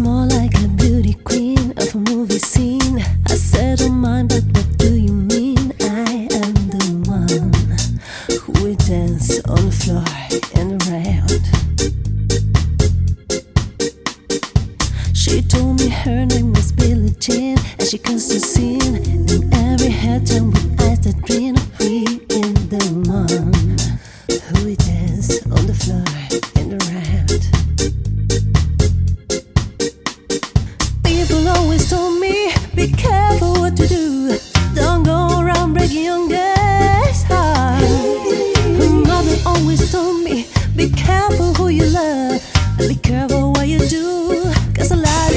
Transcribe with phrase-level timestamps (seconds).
[0.00, 3.04] more like a beauty queen of a movie scene.
[3.28, 4.55] I said, Don't mine, but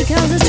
[0.09, 0.48] Cause it's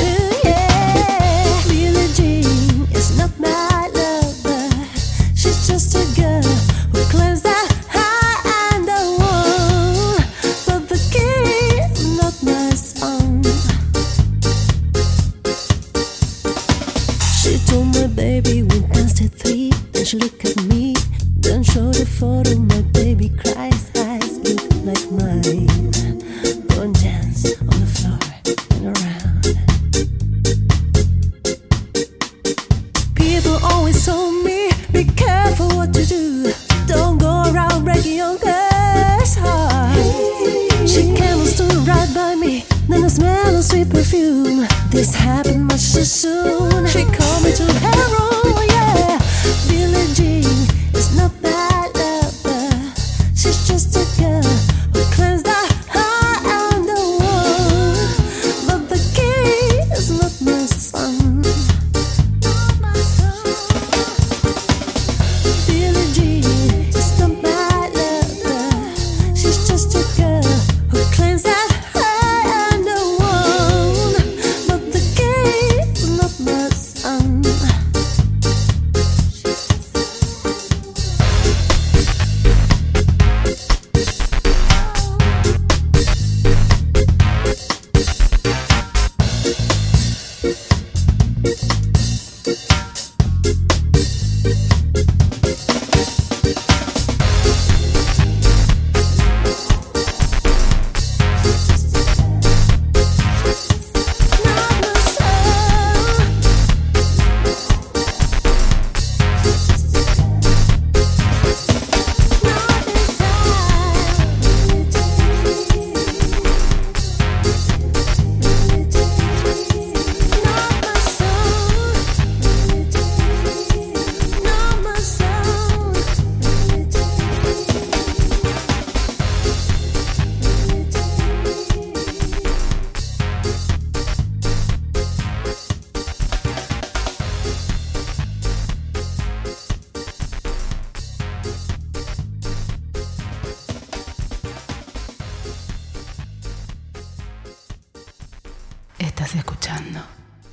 [149.21, 149.99] Estás escuchando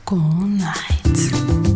[0.05, 1.68] Cool Nights.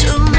[0.00, 0.29] to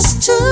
[0.00, 0.49] just to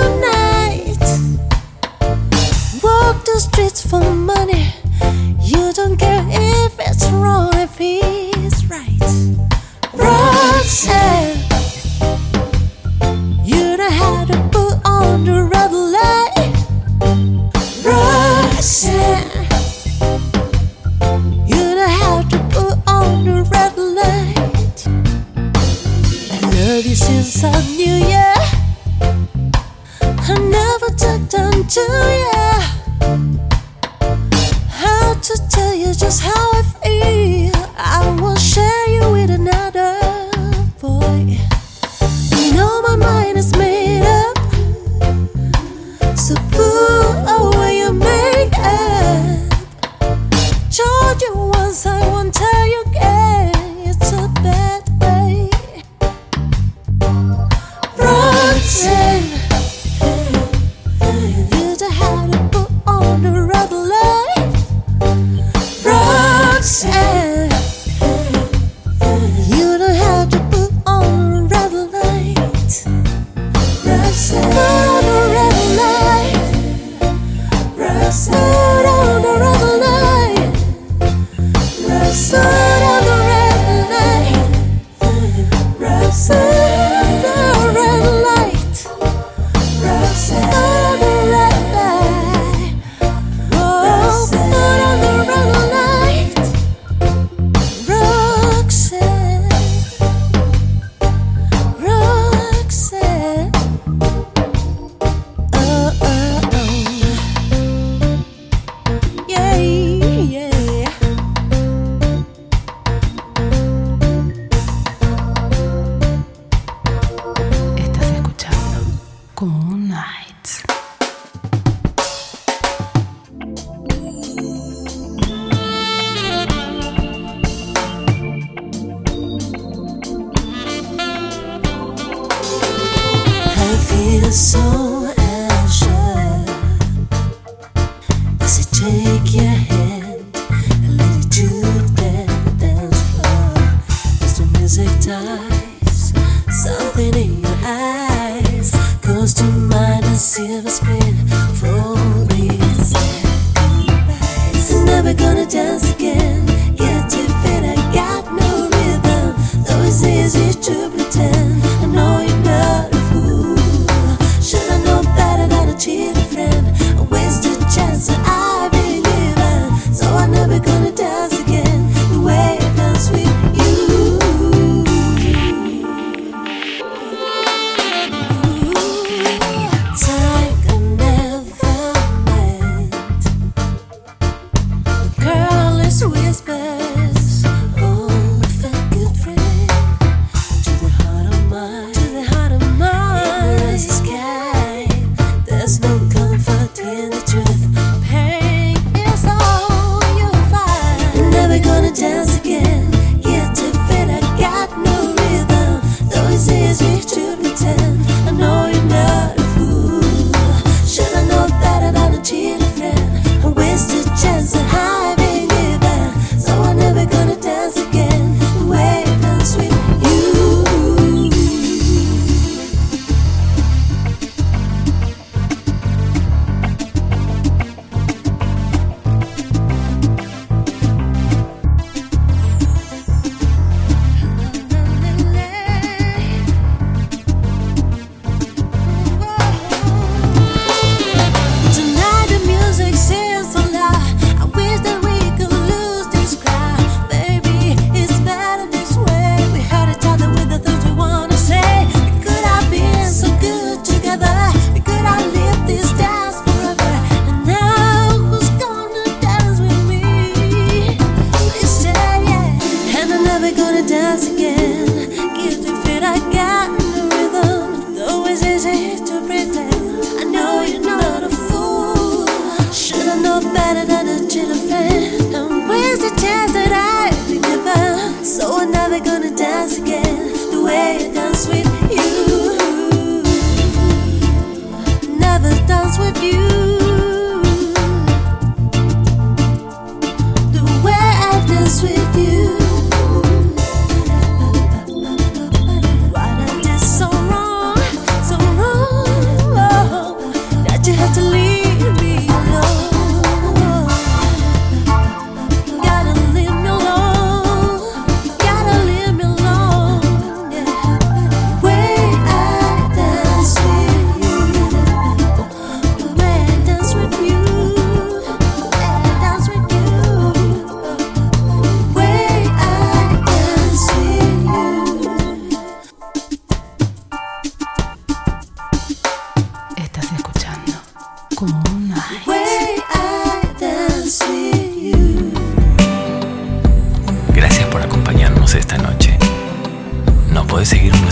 [285.68, 286.67] Does with you.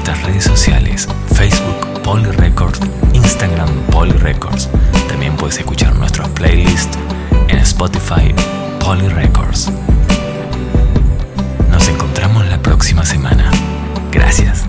[0.07, 2.79] nuestras redes sociales, Facebook Poly Records,
[3.13, 4.69] Instagram Poly Records.
[5.09, 6.97] También puedes escuchar nuestros playlists
[7.49, 8.33] en Spotify
[8.79, 9.69] Poly Records.
[11.71, 13.51] Nos encontramos la próxima semana.
[14.13, 14.69] Gracias.